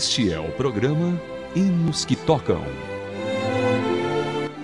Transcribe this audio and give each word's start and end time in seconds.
Este 0.00 0.32
é 0.32 0.40
o 0.40 0.50
programa 0.52 1.20
Hinos 1.54 2.06
que 2.06 2.16
Tocam. 2.16 2.64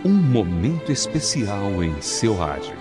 Um 0.03 0.15
momento 0.15 0.91
especial 0.91 1.85
em 1.85 2.01
seu 2.01 2.35
rádio. 2.35 2.73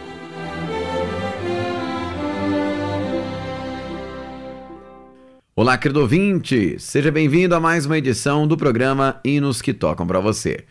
Olá, 5.54 5.77
querido 5.77 5.99
ouvinte! 5.99 6.80
Seja 6.80 7.12
bem-vindo 7.12 7.54
a 7.54 7.59
mais 7.59 7.86
uma 7.86 7.98
edição 7.98 8.48
do 8.48 8.55
programa 8.55 9.20
Hinos 9.26 9.62
que 9.62 9.73
Tocam 9.73 10.08
para 10.08 10.22
você. 10.22 10.63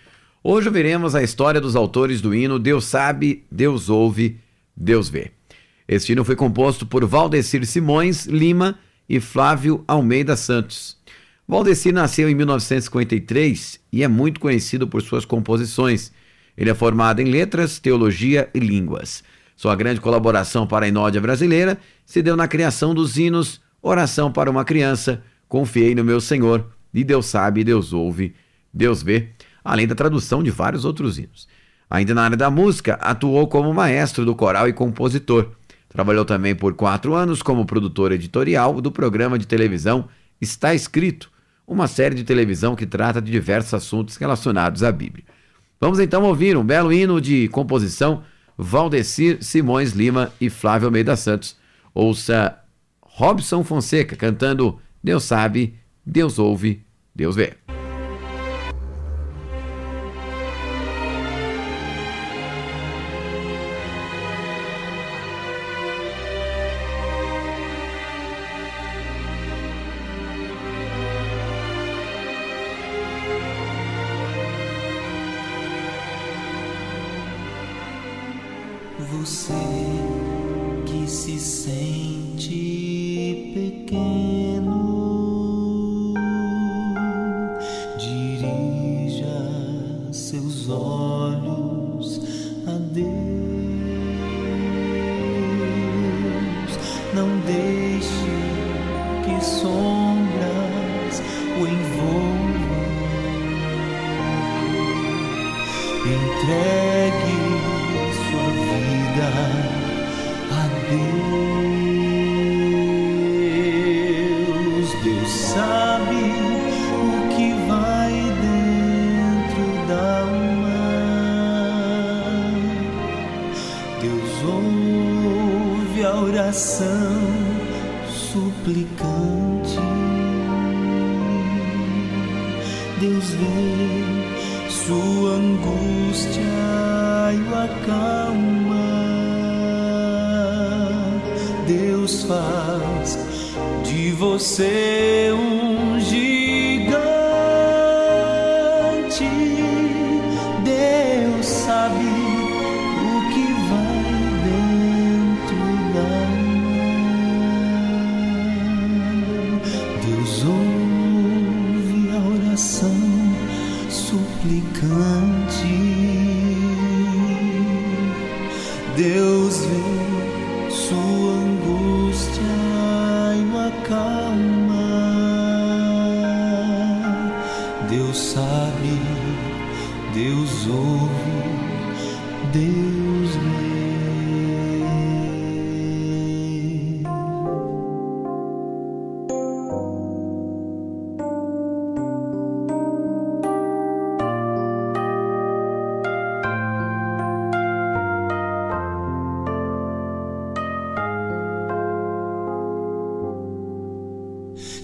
Hoje 0.43 0.71
veremos 0.71 1.15
a 1.15 1.23
história 1.23 1.61
dos 1.61 1.77
autores 1.77 2.23
do 2.23 2.35
hino 2.35 2.59
Deus 2.59 2.87
Sabe, 2.87 3.45
Deus 3.53 3.91
Ouve, 3.91 4.41
Deus 4.75 5.11
Vê. 5.11 5.33
Este 5.87 6.13
hino 6.13 6.25
foi 6.25 6.35
composto 6.35 6.87
por 6.87 7.05
Valdecir 7.05 7.67
Simões 7.67 8.25
Lima 8.25 8.79
e 9.07 9.21
Flávio 9.21 9.85
Almeida 9.87 10.35
Santos. 10.35 11.04
Valdecir 11.47 11.93
nasceu 11.93 12.29
em 12.29 12.35
1953 12.35 13.81
e 13.93 14.03
é 14.03 14.09
muito 14.09 14.41
conhecido 14.41 14.89
por 14.89 15.03
suas 15.03 15.25
composições. 15.25 16.11
Ele 16.57 16.71
é 16.71 16.75
formado 16.75 17.21
em 17.21 17.27
letras, 17.27 17.79
teologia 17.79 18.49
e 18.55 18.59
línguas. 18.59 19.23
Sua 19.57 19.77
grande 19.77 20.01
colaboração 20.01 20.67
para 20.67 20.87
a 20.87 20.89
Inódia 20.89 21.21
brasileira 21.21 21.79
se 22.05 22.23
deu 22.23 22.35
na 22.37 22.49
criação 22.49 22.95
dos 22.95 23.17
hinos 23.17 23.61
Oração 23.83 24.33
para 24.33 24.51
uma 24.51 24.65
Criança, 24.65 25.23
Confiei 25.47 25.95
no 25.95 26.03
Meu 26.03 26.19
Senhor 26.19 26.67
e 26.93 27.05
Deus 27.05 27.27
Sabe, 27.27 27.63
Deus 27.63 27.93
Ouve, 27.93 28.35
Deus 28.73 29.03
Vê, 29.03 29.29
além 29.63 29.87
da 29.87 29.95
tradução 29.95 30.43
de 30.43 30.51
vários 30.51 30.87
outros 30.87 31.19
hinos. 31.19 31.47
Ainda 31.91 32.15
na 32.15 32.23
área 32.23 32.37
da 32.37 32.51
música, 32.51 32.95
atuou 32.95 33.47
como 33.47 33.73
maestro 33.75 34.25
do 34.25 34.35
coral 34.35 34.67
e 34.69 34.73
compositor. 34.73 35.53
Trabalhou 35.89 36.25
também 36.25 36.55
por 36.55 36.75
quatro 36.75 37.15
anos 37.15 37.43
como 37.43 37.67
produtor 37.67 38.11
editorial 38.11 38.81
do 38.81 38.91
programa 38.91 39.39
de 39.39 39.47
televisão 39.47 40.09
Está 40.41 40.75
Escrito, 40.75 41.31
uma 41.67 41.87
série 41.87 42.15
de 42.15 42.25
televisão 42.25 42.77
que 42.77 42.87
trata 42.87 43.21
de 43.21 43.31
diversos 43.31 43.75
assuntos 43.75 44.17
relacionados 44.17 44.83
à 44.83 44.93
Bíblia. 44.93 45.25
Vamos 45.81 45.99
então 45.99 46.23
ouvir 46.23 46.57
um 46.57 46.65
belo 46.65 46.93
hino 46.93 47.21
de 47.21 47.49
composição 47.49 48.23
Valdecir 48.57 49.43
Simões 49.43 49.93
Lima 49.93 50.33
e 50.41 50.49
Flávio 50.49 50.87
Almeida 50.87 51.17
Santos. 51.17 51.57
Ouça 51.93 52.59
Robson 53.03 53.65
Fonseca 53.65 54.17
cantando 54.17 54.81
Deus 55.03 55.25
sabe, 55.25 55.75
Deus 56.05 56.39
ouve, 56.39 56.83
Deus 57.15 57.37
vê. 57.37 57.55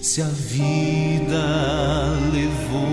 Se 0.01 0.19
a 0.23 0.25
vida 0.25 1.37
levou 2.33 2.87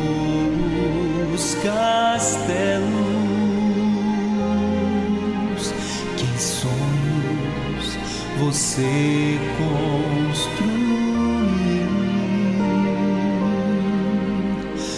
os 1.35 1.55
castelos 1.55 2.93
que 6.19 6.25
em 6.25 6.39
sonhos 6.39 7.97
você 8.39 9.39
construiu, 9.57 10.69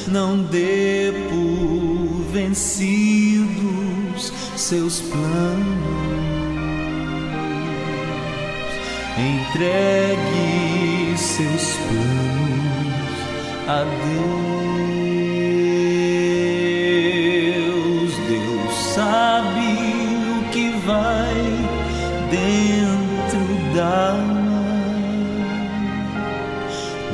não 0.08 0.42
dê 0.42 1.12
por 1.30 2.24
vencidos 2.32 3.52
seus 4.56 5.00
planos. 5.00 6.10
Entregue 9.16 10.70
seus 11.16 11.79
planos 11.90 13.18
a 13.68 13.84
Deus. 13.84 14.40
Deus 18.28 18.74
sabe 18.94 19.68
o 20.38 20.50
que 20.50 20.70
vai 20.86 21.40
dentro 22.30 23.44
da. 23.74 24.00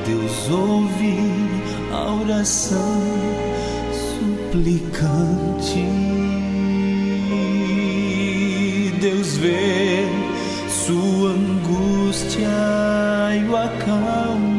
Deus 0.07 0.51
ouve 0.51 1.19
a 1.93 2.13
oração 2.23 3.03
suplicante. 3.93 5.85
Deus 9.01 9.37
vê 9.37 10.07
sua 10.69 11.31
angústia 11.31 12.49
e 13.35 13.49
o 13.49 13.57
acalma. 13.57 14.56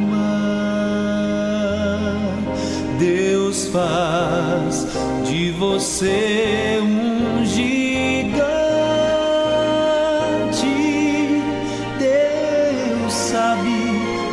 Deus 3.67 3.73
faz 3.73 4.87
de 5.27 5.51
você 5.51 6.79
um 6.81 7.45
gigante. 7.45 8.37
Deus 11.99 13.13
sabe 13.13 13.69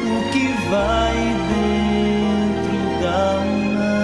o 0.07 0.33
que 0.33 0.47
vai 0.71 1.17
dentro 1.51 2.77
da 3.03 3.19
alma. 3.39 3.95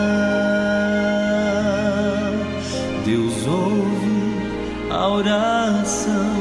Deus 3.05 3.47
ouve 3.47 4.21
a 4.91 5.09
oração 5.09 6.39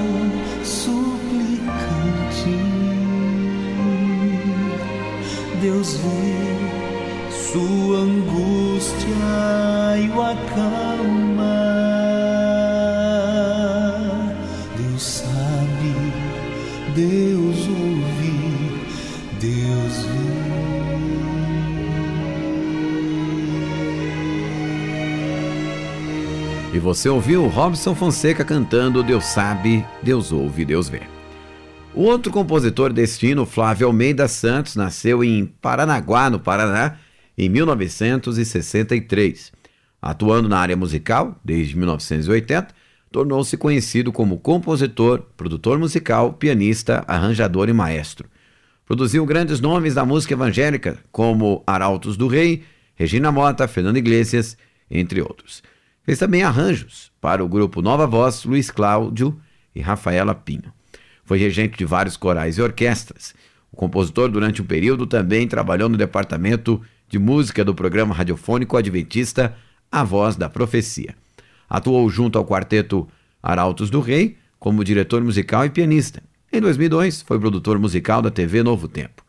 suplicante. 0.63 2.57
Deus 5.61 5.97
vê 5.97 6.58
sua 7.51 7.97
angústia 7.97 9.07
e 9.97 10.09
o 10.09 10.21
acalma. 10.21 11.55
Deus 14.77 15.01
sabe, 15.01 15.95
Deus 16.95 17.67
ouve, 17.67 18.79
Deus 19.39 20.03
vê. 20.03 20.19
E 26.71 26.79
você 26.79 27.09
ouviu 27.09 27.47
Robson 27.47 27.95
Fonseca 27.95 28.45
cantando 28.45 29.01
Deus 29.01 29.25
sabe, 29.25 29.83
Deus 30.03 30.31
ouve, 30.31 30.65
Deus 30.65 30.87
vê. 30.87 31.01
O 31.95 32.03
outro 32.03 32.31
compositor 32.31 32.93
destino, 32.93 33.43
Flávio 33.43 33.87
Almeida 33.87 34.27
Santos, 34.27 34.75
nasceu 34.75 35.23
em 35.23 35.47
Paranaguá, 35.59 36.29
no 36.29 36.39
Paraná, 36.39 36.97
em 37.39 37.47
1963. 37.47 39.53
Atuando 40.01 40.49
na 40.49 40.59
área 40.59 40.75
musical 40.75 41.39
desde 41.43 41.77
1980, 41.77 42.75
tornou-se 43.09 43.55
conhecido 43.55 44.11
como 44.11 44.37
compositor, 44.37 45.21
produtor 45.37 45.79
musical, 45.79 46.33
pianista, 46.33 47.03
arranjador 47.07 47.69
e 47.69 47.73
maestro. 47.73 48.29
Produziu 48.85 49.25
grandes 49.25 49.61
nomes 49.61 49.93
da 49.93 50.05
música 50.05 50.33
evangélica, 50.33 50.99
como 51.11 51.63
Arautos 51.65 52.17
do 52.17 52.27
Rei, 52.27 52.63
Regina 52.95 53.31
Mota, 53.31 53.67
Fernando 53.67 53.97
Iglesias, 53.97 54.57
entre 54.91 55.21
outros. 55.21 55.63
Fez 56.03 56.19
também 56.19 56.43
arranjos 56.43 57.11
para 57.21 57.43
o 57.43 57.47
grupo 57.47 57.81
Nova 57.81 58.07
Voz, 58.07 58.43
Luiz 58.43 58.71
Cláudio 58.71 59.39
e 59.73 59.79
Rafaela 59.79 60.35
Pinho. 60.35 60.73
Foi 61.23 61.37
regente 61.37 61.77
de 61.77 61.85
vários 61.85 62.17
corais 62.17 62.57
e 62.57 62.61
orquestras. 62.61 63.33
O 63.71 63.77
compositor, 63.77 64.29
durante 64.29 64.61
um 64.61 64.65
período, 64.65 65.05
também 65.05 65.47
trabalhou 65.47 65.87
no 65.87 65.97
departamento 65.97 66.81
de 67.09 67.17
música 67.19 67.65
do 67.65 67.73
programa 67.73 68.13
radiofônico 68.13 68.77
adventista 68.77 69.55
A 69.91 70.03
Voz 70.03 70.35
da 70.35 70.47
Profecia. 70.47 71.15
Atuou 71.67 72.09
junto 72.09 72.37
ao 72.37 72.45
quarteto 72.45 73.07
Arautos 73.41 73.89
do 73.89 73.99
Rei 73.99 74.37
como 74.59 74.83
diretor 74.83 75.23
musical 75.23 75.65
e 75.65 75.69
pianista. 75.69 76.21
Em 76.51 76.61
2002, 76.61 77.21
foi 77.21 77.39
produtor 77.39 77.79
musical 77.79 78.21
da 78.21 78.29
TV 78.29 78.61
Novo 78.61 78.87
Tempo. 78.87 79.23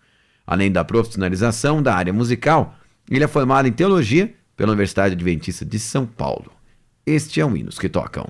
Além 0.47 0.71
da 0.71 0.85
profissionalização 0.85 1.83
da 1.83 1.95
área 1.95 2.13
musical, 2.13 2.75
ele 3.11 3.25
é 3.25 3.29
formado 3.29 3.67
em 3.67 3.73
teologia 3.73 4.35
pela 4.57 4.73
Universidade 4.73 5.15
Adventista 5.15 5.65
de 5.65 5.79
São 5.79 6.07
Paulo. 6.07 6.53
Este 7.07 7.41
é 7.41 7.47
o 7.47 7.57
Hinos 7.57 7.79
que 7.79 7.89
Tocam. 7.89 8.27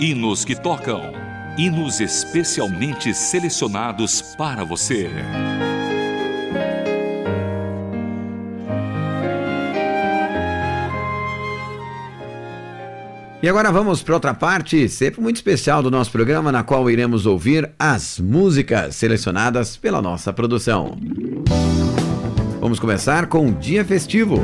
Hinos 0.00 0.44
que 0.44 0.54
tocam. 0.54 1.23
Hinos 1.56 2.00
especialmente 2.00 3.14
selecionados 3.14 4.20
para 4.36 4.64
você. 4.64 5.08
E 13.40 13.48
agora 13.48 13.70
vamos 13.70 14.02
para 14.02 14.14
outra 14.14 14.34
parte, 14.34 14.88
sempre 14.88 15.20
muito 15.20 15.36
especial 15.36 15.80
do 15.80 15.92
nosso 15.92 16.10
programa, 16.10 16.50
na 16.50 16.64
qual 16.64 16.90
iremos 16.90 17.24
ouvir 17.24 17.70
as 17.78 18.18
músicas 18.18 18.96
selecionadas 18.96 19.76
pela 19.76 20.02
nossa 20.02 20.32
produção. 20.32 20.98
Vamos 22.58 22.80
começar 22.80 23.26
com 23.26 23.50
o 23.50 23.52
Dia 23.52 23.84
Festivo. 23.84 24.38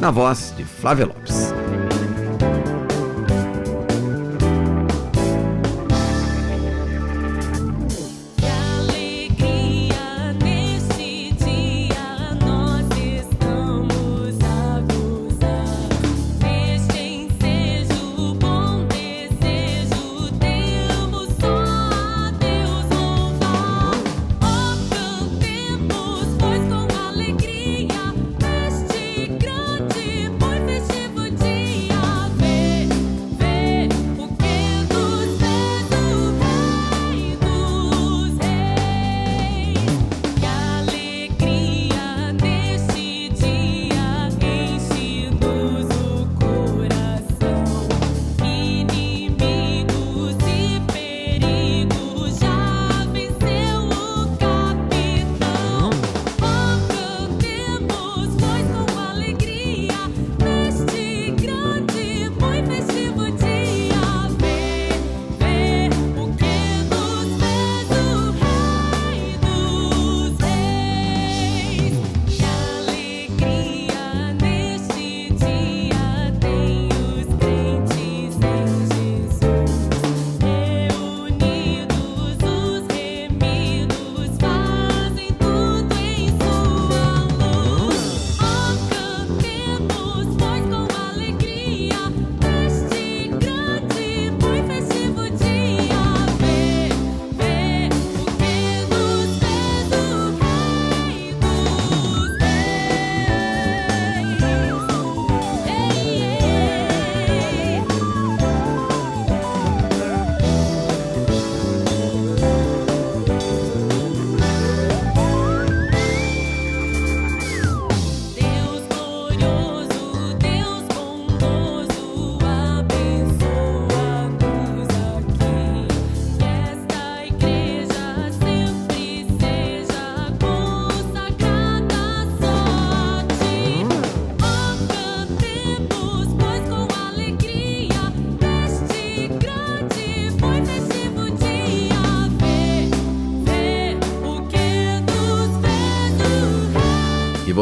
Na 0.00 0.10
voz 0.12 0.54
de 0.56 0.64
Flávia 0.64 1.06
Lopes. 1.06 1.45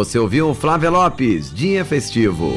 Você 0.04 0.18
ouviu 0.18 0.52
Flávia 0.52 0.90
Lopes, 0.90 1.50
Dia 1.50 1.82
Festivo. 1.82 2.52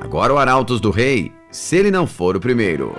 Agora 0.00 0.34
o 0.34 0.38
Arautos 0.38 0.80
do 0.80 0.90
Rei, 0.90 1.32
se 1.48 1.76
ele 1.76 1.90
não 1.92 2.04
for 2.04 2.36
o 2.36 2.40
primeiro. 2.40 2.92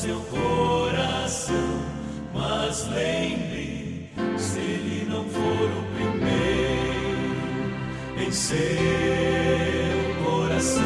seu 0.00 0.18
coração, 0.30 1.54
mas 2.32 2.88
lembre, 2.88 4.10
se 4.38 4.58
ele 4.58 5.06
não 5.10 5.24
for 5.26 5.40
o 5.42 5.82
primeiro 5.94 7.36
em 8.16 8.32
seu 8.32 8.56
coração, 10.24 10.82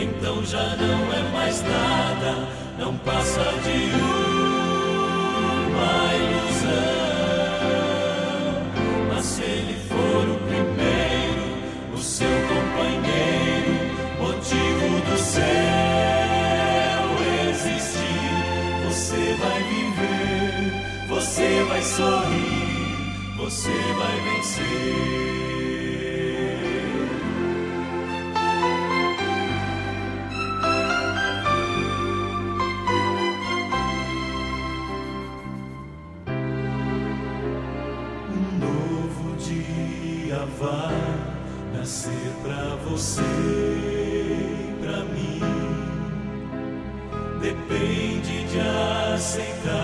então 0.00 0.44
já 0.44 0.76
não 0.76 1.12
é 1.12 1.32
mais 1.32 1.62
nada, 1.62 2.48
não 2.78 2.96
passa 2.98 3.42
de 3.64 4.36
um. 4.36 4.39
sing 49.30 49.62
the 49.62 49.79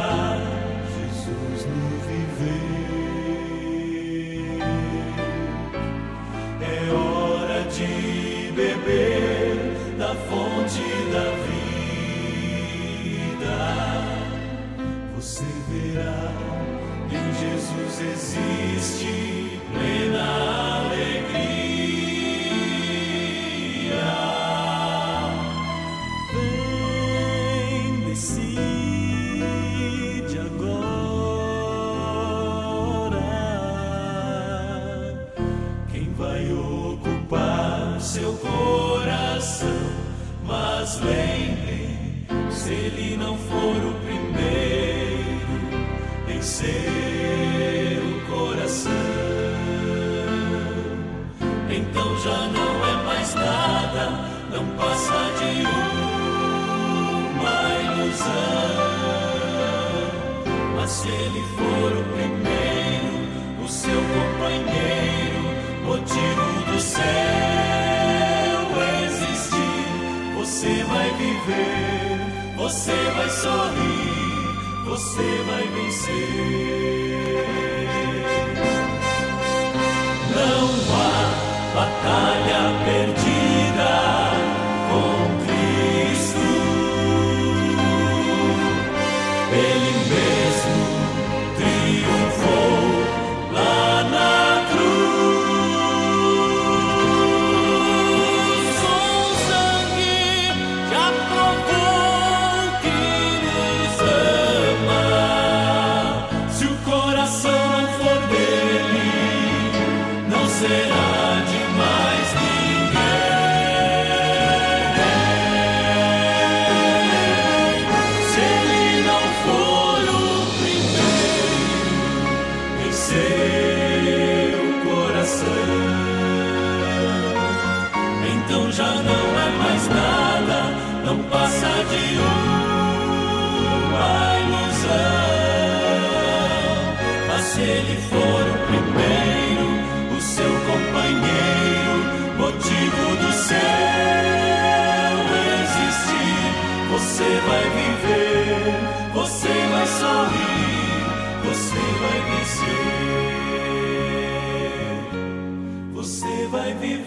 slave. 40.96 41.25
você 74.96 75.42
vai 75.46 75.68
vencer. 75.68 76.28
Não 80.34 80.70
há 80.94 81.12
batalha 81.74 82.62
perdida. 82.86 83.05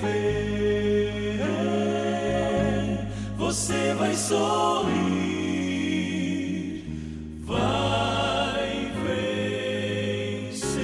ver, 0.01 1.39
você 3.37 3.93
vai 3.93 4.13
sorrir, 4.15 4.85
vai 7.41 8.91
vencer. 10.45 10.79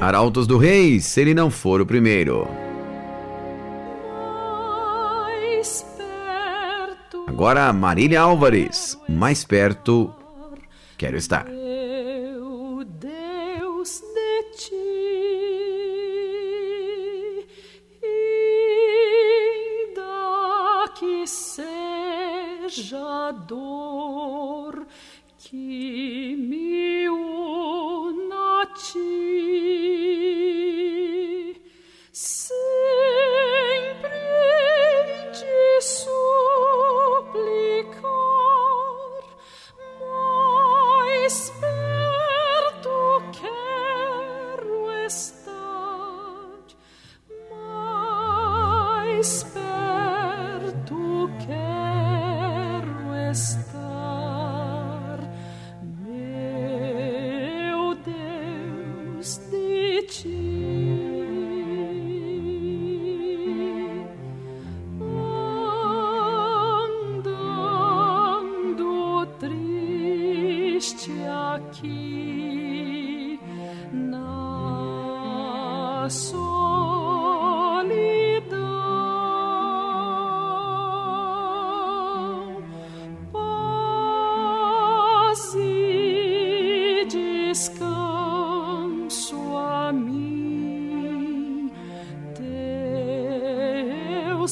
Arautos 0.00 0.46
do 0.46 0.58
Rei, 0.58 1.00
se 1.00 1.20
ele 1.20 1.34
não 1.34 1.50
for 1.50 1.80
o 1.80 1.86
primeiro. 1.86 2.48
Agora 7.38 7.72
Marília 7.72 8.20
Álvares, 8.20 8.98
mais 9.08 9.44
perto 9.44 10.12
quero 10.96 11.16
estar. 11.16 11.57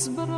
But. 0.04 0.35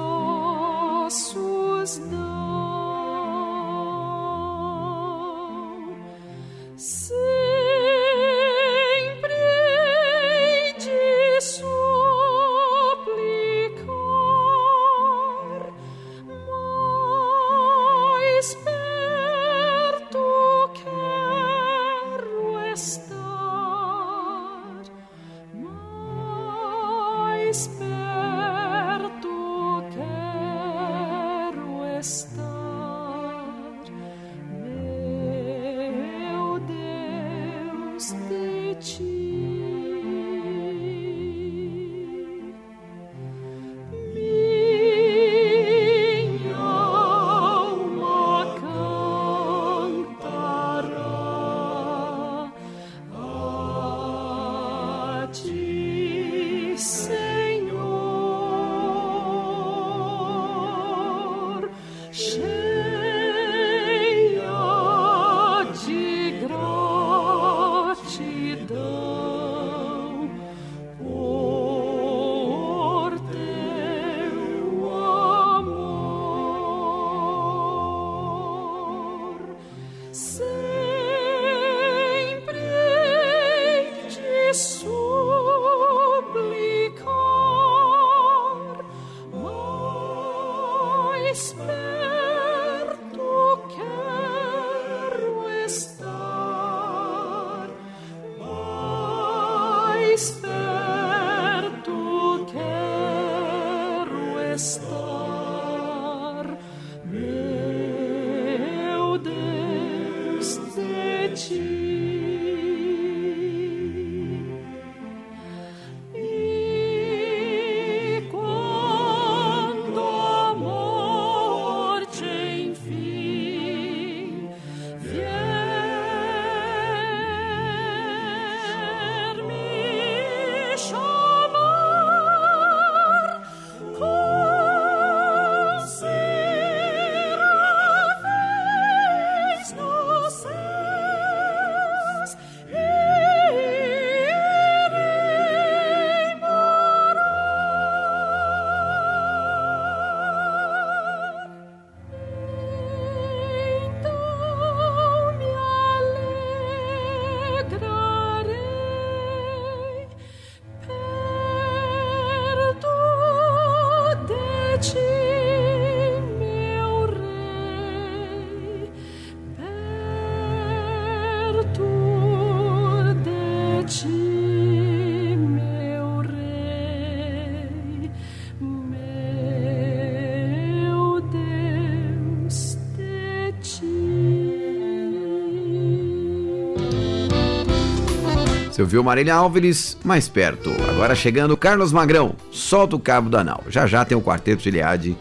Você 188.78 188.82
ouviu 188.82 189.02
Marília 189.02 189.34
Álvares 189.34 189.98
mais 190.04 190.28
perto. 190.28 190.70
Agora 190.88 191.12
chegando 191.12 191.56
Carlos 191.56 191.92
Magrão, 191.92 192.36
solta 192.52 192.94
o 192.94 193.00
cabo 193.00 193.28
da 193.28 193.42
nau. 193.42 193.64
Já 193.68 193.88
já 193.88 194.04
tem 194.04 194.16
o 194.16 194.22
quarteto 194.22 194.62
de 194.62 194.68
Iliade, 194.68 195.16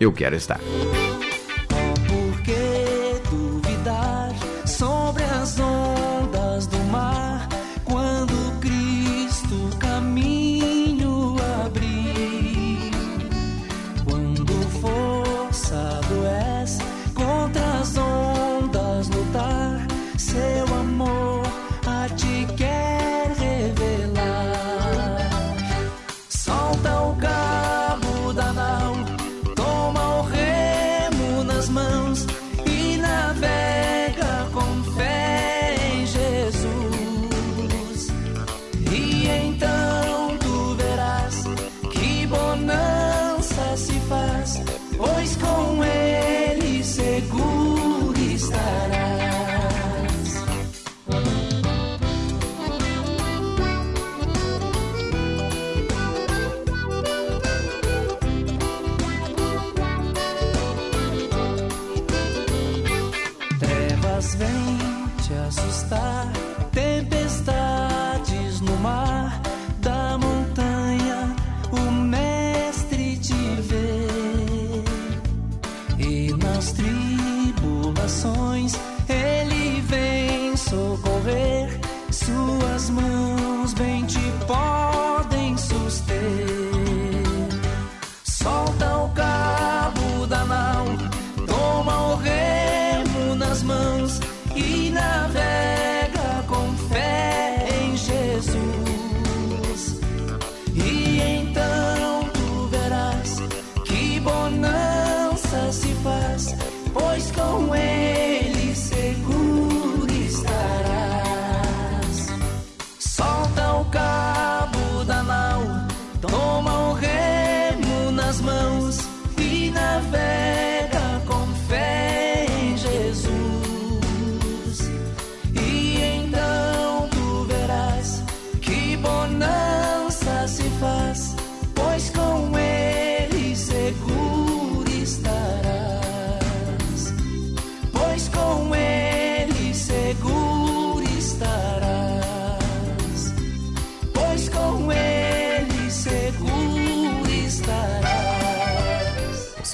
eu 0.00 0.12
quero 0.12 0.34
estar. 0.34 0.58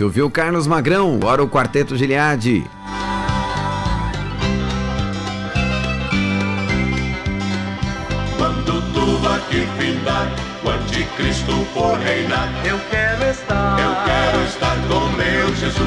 Você 0.03 0.07
ouviu 0.07 0.29
Carlos 0.29 0.67
Magrão, 0.67 1.21
ora 1.23 1.45
o 1.45 1.49
Quarteto 1.49 1.97
Giliade. 1.97 2.69
Quando 8.37 8.83
tudo 8.93 9.29
aqui 9.29 9.65
findar, 9.79 10.29
o 10.65 10.71
anticristo 10.71 11.53
for 11.73 11.97
reinar, 11.99 12.49
Eu 12.65 12.81
quero 12.91 13.31
estar. 13.31 13.79
eu 13.79 13.95
quero 14.05 14.45
estar 14.49 14.77
com 14.89 15.09
meu 15.17 15.55
Jesus. 15.55 15.83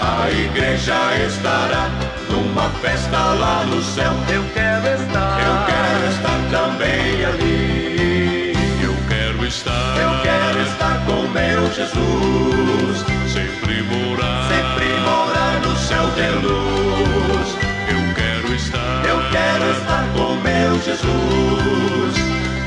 A 0.00 0.28
igreja 0.28 0.96
estará 1.28 1.88
numa 2.28 2.68
festa 2.80 3.34
lá 3.34 3.64
no 3.66 3.80
céu. 3.82 4.12
Eu 4.34 4.42
quero 4.52 5.00
estar. 5.00 5.17
Jesus. 11.78 13.04
Sempre 13.32 13.82
morar. 13.82 14.48
Sempre 14.48 14.98
morar 14.98 15.60
no 15.62 15.76
céu 15.76 16.06
de 16.16 16.28
luz. 16.44 17.48
Eu 17.88 18.14
quero 18.14 18.52
estar. 18.52 19.04
Eu 19.06 19.18
quero 19.30 19.70
estar 19.70 20.04
com 20.16 20.34
meu 20.42 20.74
Jesus. 20.82 22.14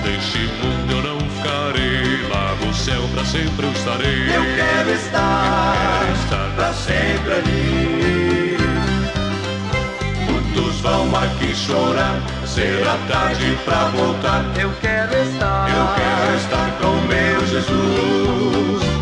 Neste 0.06 0.39
mundo 0.62 0.91
eu 0.93 1.04
não 1.04 1.19
ficarei. 1.30 2.30
Lá 2.30 2.56
no 2.65 2.74
céu 2.74 3.02
pra 3.13 3.26
sempre 3.26 3.65
eu 3.65 3.71
estarei. 3.74 4.30
Eu 4.34 4.45
quero 4.56 4.91
estar. 4.91 5.43
Eu 5.43 6.08
quero 6.08 6.13
estar 6.24 6.56
pra 6.56 6.74
sempre 6.74 7.34
ali. 7.34 8.58
Muitos 10.30 10.80
vão 10.80 11.13
aqui 11.17 11.54
chorar, 11.54 12.21
será 12.45 12.97
tarde 13.10 13.58
pra 13.65 13.89
voltar. 13.89 14.45
Eu 14.58 14.71
quero 14.80 15.13
estar. 15.17 15.69
Eu 15.69 15.86
quero 15.95 16.38
estar 16.38 16.71
com 16.80 16.95
meu 17.08 17.45
Jesus. 17.45 19.01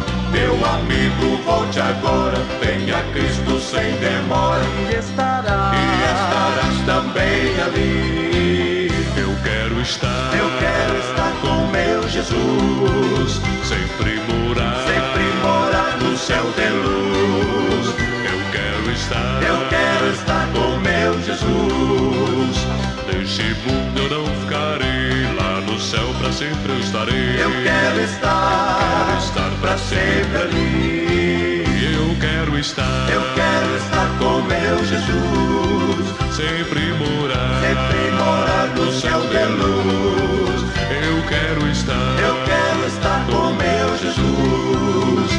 Meu 0.50 0.66
amigo, 0.66 1.38
volte 1.46 1.80
agora, 1.80 2.36
venha 2.60 3.04
Cristo 3.14 3.60
sem 3.60 3.96
demora. 3.98 4.64
E 4.90 4.96
estará. 4.96 5.72
E 5.76 5.84
estarás 6.12 6.80
também 6.88 7.62
ali. 7.62 8.92
Eu 9.16 9.30
quero 9.44 9.80
estar, 9.80 10.32
eu 10.34 10.50
quero 10.58 10.98
estar 10.98 11.32
com 11.44 11.68
meu 11.68 12.02
Jesus. 12.10 13.40
Sempre 13.64 14.20
morar, 14.28 14.76
sempre 14.88 15.24
morar 15.44 15.98
no 16.00 16.18
céu 16.18 16.46
de 16.58 16.68
luz. 16.68 17.94
Eu 18.26 18.40
quero 18.52 18.92
estar, 18.92 19.44
eu 19.44 19.70
quero 19.70 20.12
estar 20.14 20.48
com 20.52 20.78
meu 20.80 21.22
Jesus. 21.22 22.58
Neste 23.06 23.44
mundo 23.68 24.00
eu 24.00 24.10
não 24.18 24.26
ficarei, 24.42 25.32
lá 25.36 25.62
no 25.62 25.80
céu 25.80 26.12
pra 26.20 26.32
sempre 26.32 26.72
eu 26.72 26.80
estarei. 26.80 27.36
Eu 27.40 27.52
quero 27.64 28.02
estar, 28.02 28.80
quero 28.80 29.20
estar 29.20 29.49
sempre 29.90 30.38
ali. 30.38 31.64
Eu 31.94 32.16
quero 32.20 32.58
estar, 32.60 33.10
eu 33.12 33.22
quero 33.34 33.76
estar 33.76 34.18
com 34.20 34.42
meu 34.42 34.86
Jesus. 34.86 36.10
Sempre 36.36 36.94
morar, 36.94 37.62
sempre 37.62 38.12
morar 38.12 38.74
no 38.76 38.92
céu 38.94 39.20
de 39.22 39.46
luz. 39.58 40.62
Eu 40.90 41.28
quero 41.28 41.68
estar, 41.72 42.16
eu 42.20 42.36
quero 42.46 42.88
estar 42.88 43.26
com 43.26 43.50
meu 43.54 43.98
Jesus. 43.98 45.32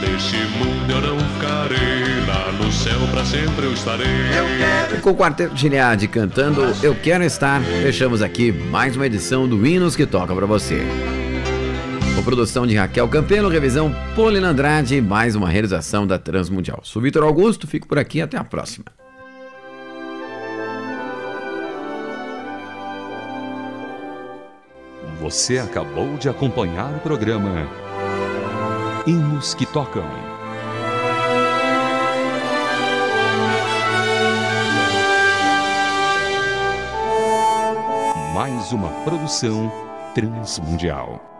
Neste 0.00 0.36
mundo 0.56 0.90
eu 0.90 1.00
não 1.00 1.18
ficarei, 1.34 2.26
lá 2.26 2.52
no 2.52 2.72
céu 2.72 2.98
pra 3.12 3.24
sempre 3.24 3.66
eu 3.66 3.72
estarei. 3.72 4.06
Eu 4.06 4.46
quero 4.58 5.02
Com 5.02 5.10
o 5.10 5.16
Quarteto 5.16 5.56
Giliade 5.56 6.08
cantando 6.08 6.62
Eu 6.82 6.94
Quero 6.94 7.24
Estar, 7.24 7.60
fechamos 7.60 8.22
aqui 8.22 8.50
mais 8.50 8.96
uma 8.96 9.06
edição 9.06 9.46
do 9.46 9.64
Hinos 9.66 9.94
que 9.94 10.06
Toca 10.06 10.34
pra 10.34 10.46
você. 10.46 10.82
Com 12.18 12.24
produção 12.24 12.66
de 12.66 12.74
Raquel 12.74 13.06
Campelo, 13.06 13.48
revisão 13.48 13.94
Paulina 14.16 14.48
Andrade, 14.48 15.00
mais 15.00 15.36
uma 15.36 15.48
realização 15.48 16.04
da 16.04 16.18
Transmundial. 16.18 16.80
Sou 16.82 17.00
Vitor 17.00 17.22
Augusto, 17.22 17.64
fico 17.64 17.86
por 17.86 17.96
aqui, 17.96 18.20
até 18.20 18.36
a 18.36 18.42
próxima. 18.42 18.86
Você 25.20 25.58
acabou 25.58 26.16
de 26.16 26.28
acompanhar 26.28 26.92
o 26.92 26.98
programa 26.98 27.68
Hinos 29.06 29.54
que 29.54 29.64
Tocam. 29.64 30.02
Mais 38.34 38.72
uma 38.72 38.88
produção 39.04 39.70
transmundial. 40.16 41.37